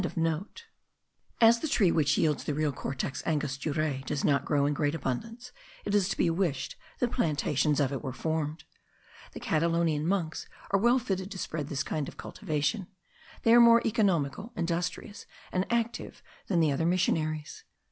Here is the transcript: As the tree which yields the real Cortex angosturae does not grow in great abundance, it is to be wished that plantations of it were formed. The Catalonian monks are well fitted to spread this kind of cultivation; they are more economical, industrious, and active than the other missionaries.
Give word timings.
As 1.39 1.59
the 1.59 1.67
tree 1.67 1.91
which 1.91 2.17
yields 2.17 2.43
the 2.45 2.55
real 2.55 2.71
Cortex 2.71 3.21
angosturae 3.21 4.03
does 4.07 4.23
not 4.25 4.45
grow 4.45 4.65
in 4.65 4.73
great 4.73 4.95
abundance, 4.95 5.51
it 5.85 5.93
is 5.93 6.09
to 6.09 6.17
be 6.17 6.27
wished 6.27 6.75
that 6.97 7.11
plantations 7.11 7.79
of 7.79 7.91
it 7.93 8.01
were 8.01 8.11
formed. 8.11 8.63
The 9.33 9.39
Catalonian 9.39 10.07
monks 10.07 10.49
are 10.71 10.79
well 10.79 10.97
fitted 10.97 11.29
to 11.29 11.37
spread 11.37 11.67
this 11.67 11.83
kind 11.83 12.07
of 12.07 12.17
cultivation; 12.17 12.87
they 13.43 13.53
are 13.53 13.61
more 13.61 13.85
economical, 13.85 14.51
industrious, 14.55 15.27
and 15.51 15.71
active 15.71 16.23
than 16.47 16.61
the 16.61 16.71
other 16.71 16.87
missionaries. 16.87 17.63